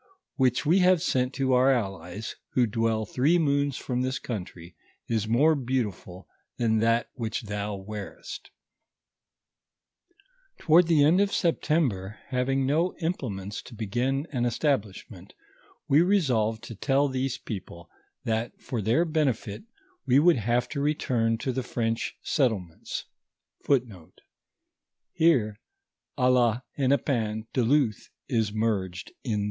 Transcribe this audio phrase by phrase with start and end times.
[0.37, 4.75] 141 which we have sent to our allies, who dwell three moons from this country,
[5.07, 6.27] is more beautiful
[6.57, 8.49] than tha* which thou wearest."
[10.57, 15.35] Toward the end of September, having no implements to begin an establishment,
[15.87, 17.87] we resolved to toll these people,
[18.23, 19.65] that for their benefit,
[20.07, 23.03] we would have to return to the French set tlements.